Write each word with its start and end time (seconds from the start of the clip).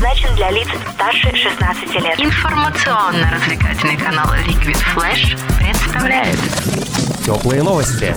предназначен 0.00 0.34
для 0.34 0.50
лиц 0.50 0.68
старше 0.94 1.36
16 1.36 1.94
лет. 1.96 2.18
Информационно-развлекательный 2.18 3.96
канал 3.96 4.26
Liquid 4.46 4.78
Flash 4.94 5.38
представляет 5.58 6.38
Теплые 7.24 7.62
новости. 7.62 8.14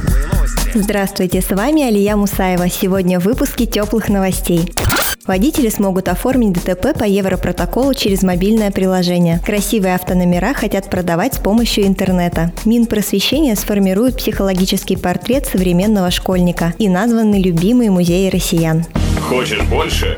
Здравствуйте, 0.73 1.41
с 1.41 1.49
вами 1.49 1.83
Алия 1.83 2.15
Мусаева. 2.15 2.69
Сегодня 2.69 3.19
в 3.19 3.25
выпуске 3.25 3.65
теплых 3.65 4.07
новостей. 4.09 4.71
Водители 5.27 5.69
смогут 5.69 6.07
оформить 6.07 6.53
ДТП 6.53 6.97
по 6.97 7.03
Европротоколу 7.03 7.93
через 7.93 8.23
мобильное 8.23 8.71
приложение. 8.71 9.39
Красивые 9.45 9.95
автономера 9.95 10.53
хотят 10.53 10.89
продавать 10.89 11.35
с 11.35 11.37
помощью 11.37 11.85
интернета. 11.85 12.51
Минпросвещение 12.65 13.55
сформирует 13.55 14.17
психологический 14.17 14.95
портрет 14.95 15.45
современного 15.45 16.11
школьника 16.11 16.73
и 16.77 16.89
названы 16.89 17.41
любимые 17.41 17.91
музеи 17.91 18.29
россиян. 18.29 18.85
Хочешь 19.29 19.61
больше? 19.63 20.17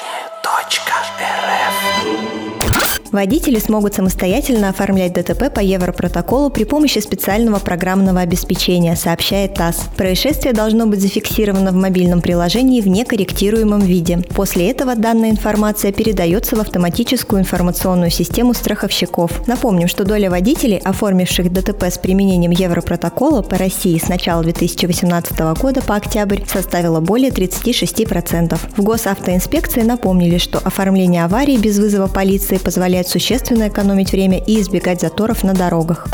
Водители 3.11 3.59
смогут 3.59 3.93
самостоятельно 3.93 4.69
оформлять 4.69 5.11
ДТП 5.11 5.53
по 5.53 5.59
Европротоколу 5.59 6.49
при 6.49 6.63
помощи 6.63 6.99
специального 6.99 7.59
программного 7.59 8.21
обеспечения, 8.21 8.95
сообщает 8.95 9.55
ТАСС. 9.55 9.89
Происшествие 9.97 10.53
должно 10.53 10.85
быть 10.85 11.01
зафиксировано 11.01 11.71
в 11.71 11.75
мобильном 11.75 12.21
приложении 12.21 12.79
в 12.79 12.87
некорректируемом 12.87 13.81
виде. 13.81 14.19
После 14.33 14.71
этого 14.71 14.95
данная 14.95 15.29
информация 15.29 15.91
передается 15.91 16.55
в 16.55 16.61
автоматическую 16.61 17.41
информационную 17.41 18.11
систему 18.11 18.53
страховщиков. 18.53 19.45
Напомним, 19.45 19.89
что 19.89 20.05
доля 20.05 20.29
водителей, 20.29 20.77
оформивших 20.77 21.51
ДТП 21.51 21.83
с 21.83 21.97
применением 21.97 22.51
Европротокола 22.51 23.41
по 23.41 23.57
России 23.57 23.97
с 23.97 24.07
начала 24.07 24.41
2018 24.41 25.37
года 25.59 25.81
по 25.81 25.97
октябрь 25.97 26.45
составила 26.47 27.01
более 27.01 27.31
36%. 27.31 28.57
В 28.77 28.81
госавтоинспекции 28.81 29.81
напомнили, 29.81 30.37
что 30.37 30.59
оформление 30.59 31.25
аварии 31.25 31.57
без 31.57 31.77
вызова 31.77 32.07
полиции 32.07 32.57
позволяет 32.57 33.00
позволяет 33.01 33.07
существенно 33.07 33.67
экономить 33.67 34.11
время 34.11 34.37
и 34.37 34.61
избегать 34.61 35.01
заторов 35.01 35.43
на 35.43 35.53
дорогах. 35.53 36.07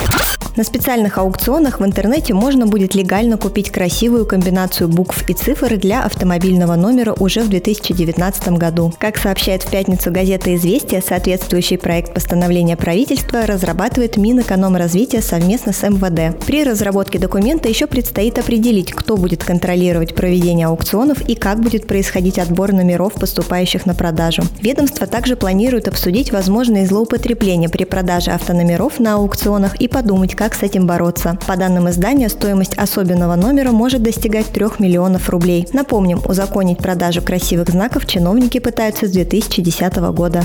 На 0.57 0.63
специальных 0.63 1.19
аукционах 1.19 1.79
в 1.79 1.85
интернете 1.85 2.33
можно 2.33 2.65
будет 2.65 2.95
легально 2.95 3.37
купить 3.37 3.69
красивую 3.69 4.25
комбинацию 4.25 4.87
букв 4.87 5.29
и 5.29 5.33
цифр 5.33 5.77
для 5.77 6.03
автомобильного 6.03 6.75
номера 6.75 7.13
уже 7.13 7.41
в 7.41 7.49
2019 7.49 8.47
году. 8.57 8.91
Как 8.97 9.17
сообщает 9.17 9.61
в 9.61 9.69
пятницу 9.69 10.11
газета 10.11 10.55
«Известия», 10.55 11.03
соответствующий 11.07 11.77
проект 11.77 12.11
постановления 12.11 12.75
правительства 12.75 13.45
разрабатывает 13.45 14.17
Минэкономразвития 14.17 15.21
совместно 15.21 15.73
с 15.73 15.87
МВД. 15.87 16.43
При 16.47 16.63
разработке 16.63 17.19
документа 17.19 17.69
еще 17.69 17.85
предстоит 17.85 18.39
определить, 18.39 18.93
кто 18.93 19.15
будет 19.15 19.43
контролировать 19.43 20.15
проведение 20.15 20.65
аукционов 20.65 21.21
и 21.29 21.35
как 21.35 21.59
будет 21.59 21.85
происходить 21.85 22.39
отбор 22.39 22.73
номеров, 22.73 23.13
поступающих 23.13 23.85
на 23.85 23.93
продажу. 23.93 24.41
Ведомство 24.63 25.05
также 25.05 25.35
планирует 25.35 25.87
обсудить 25.87 26.31
возможные 26.31 26.76
злоупотребления 26.85 27.69
при 27.69 27.85
продаже 27.85 28.31
автономеров 28.31 28.99
на 28.99 29.15
аукционах 29.15 29.75
и 29.77 29.87
подумать, 29.87 30.35
как 30.35 30.53
с 30.53 30.63
этим 30.63 30.85
бороться. 30.85 31.37
По 31.47 31.55
данным 31.55 31.89
издания, 31.89 32.29
стоимость 32.29 32.77
особенного 32.77 33.35
номера 33.35 33.71
может 33.71 34.03
достигать 34.03 34.47
3 34.47 34.65
миллионов 34.79 35.29
рублей. 35.29 35.67
Напомним, 35.73 36.21
узаконить 36.25 36.77
продажу 36.77 37.21
красивых 37.21 37.69
знаков 37.69 38.05
чиновники 38.05 38.59
пытаются 38.59 39.07
с 39.07 39.11
2010 39.11 39.95
года. 40.13 40.43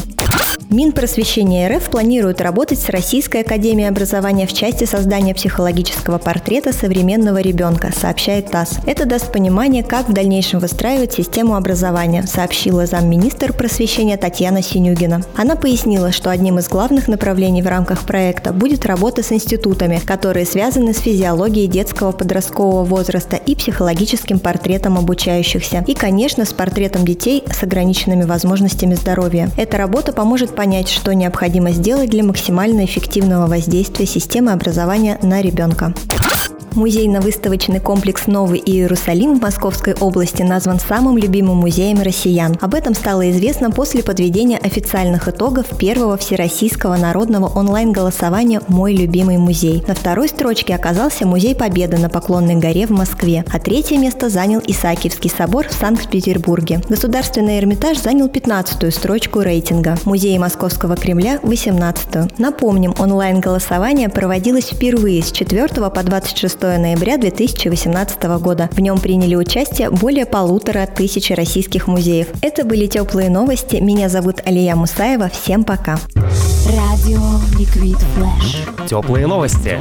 Минпросвещение 0.72 1.68
РФ 1.68 1.90
планирует 1.90 2.40
работать 2.40 2.78
с 2.78 2.88
Российской 2.88 3.42
академией 3.42 3.90
образования 3.90 4.46
в 4.46 4.54
части 4.54 4.84
создания 4.84 5.34
психологического 5.34 6.16
портрета 6.16 6.72
современного 6.72 7.42
ребенка, 7.42 7.92
сообщает 7.94 8.50
ТАСС. 8.50 8.78
Это 8.86 9.04
даст 9.04 9.30
понимание, 9.30 9.82
как 9.82 10.08
в 10.08 10.14
дальнейшем 10.14 10.60
выстраивать 10.60 11.12
систему 11.12 11.56
образования, 11.56 12.22
сообщила 12.22 12.86
замминистр 12.86 13.52
просвещения 13.52 14.16
Татьяна 14.16 14.62
Синюгина. 14.62 15.22
Она 15.36 15.56
пояснила, 15.56 16.10
что 16.10 16.30
одним 16.30 16.58
из 16.58 16.70
главных 16.70 17.06
направлений 17.06 17.60
в 17.60 17.66
рамках 17.66 18.06
проекта 18.06 18.54
будет 18.54 18.86
работа 18.86 19.22
с 19.22 19.30
институтами, 19.30 20.00
которые 20.02 20.46
связаны 20.46 20.94
с 20.94 21.00
физиологией 21.00 21.66
детского 21.66 22.12
подросткового 22.12 22.84
возраста 22.84 23.36
и 23.36 23.54
психологическим 23.54 24.38
портретом 24.38 24.96
обучающихся, 24.96 25.84
и, 25.86 25.92
конечно, 25.92 26.46
с 26.46 26.54
портретом 26.54 27.04
детей 27.04 27.44
с 27.52 27.62
ограниченными 27.62 28.24
возможностями 28.24 28.94
здоровья. 28.94 29.50
Эта 29.58 29.76
работа 29.76 30.14
поможет 30.14 30.61
понять, 30.62 30.88
что 30.88 31.12
необходимо 31.12 31.72
сделать 31.72 32.10
для 32.10 32.22
максимально 32.22 32.84
эффективного 32.84 33.48
воздействия 33.48 34.06
системы 34.06 34.52
образования 34.52 35.18
на 35.20 35.42
ребенка. 35.42 35.92
Музейно-выставочный 36.74 37.80
комплекс 37.80 38.26
«Новый 38.26 38.58
Иерусалим» 38.58 39.38
в 39.38 39.42
Московской 39.42 39.94
области 39.94 40.42
назван 40.42 40.80
самым 40.80 41.18
любимым 41.18 41.58
музеем 41.58 42.00
россиян. 42.00 42.56
Об 42.62 42.74
этом 42.74 42.94
стало 42.94 43.30
известно 43.30 43.70
после 43.70 44.02
подведения 44.02 44.56
официальных 44.56 45.28
итогов 45.28 45.66
первого 45.76 46.16
всероссийского 46.16 46.96
народного 46.96 47.46
онлайн-голосования 47.46 48.62
«Мой 48.68 48.94
любимый 48.94 49.36
музей». 49.36 49.84
На 49.86 49.94
второй 49.94 50.28
строчке 50.28 50.74
оказался 50.74 51.26
Музей 51.26 51.54
Победы 51.54 51.98
на 51.98 52.08
Поклонной 52.08 52.56
горе 52.56 52.86
в 52.86 52.90
Москве, 52.90 53.44
а 53.52 53.58
третье 53.58 53.98
место 53.98 54.30
занял 54.30 54.60
Исаакиевский 54.66 55.30
собор 55.30 55.68
в 55.68 55.72
Санкт-Петербурге. 55.72 56.80
Государственный 56.88 57.58
Эрмитаж 57.58 57.98
занял 57.98 58.28
15-ю 58.28 58.90
строчку 58.92 59.40
рейтинга, 59.40 59.98
музей 60.04 60.38
Московского 60.38 60.96
Кремля– 60.96 61.38
18-ю. 61.42 62.30
Напомним, 62.38 62.94
онлайн-голосование 62.98 64.08
проводилось 64.08 64.70
впервые 64.70 65.22
с 65.22 65.30
4 65.32 65.68
по 65.68 66.02
26 66.02 66.61
ноября 66.62 67.18
2018 67.18 68.22
года. 68.40 68.68
В 68.72 68.80
нем 68.80 68.98
приняли 68.98 69.34
участие 69.34 69.90
более 69.90 70.26
полутора 70.26 70.86
тысяч 70.86 71.30
российских 71.30 71.86
музеев. 71.88 72.28
Это 72.40 72.64
были 72.64 72.86
теплые 72.86 73.30
новости. 73.30 73.76
Меня 73.76 74.08
зовут 74.08 74.40
Алия 74.44 74.76
Мусаева. 74.76 75.28
Всем 75.28 75.64
пока. 75.64 75.98
Радио 76.66 77.20
Ликвид 77.58 77.98
Флэш. 77.98 78.88
Теплые 78.88 79.26
новости. 79.26 79.78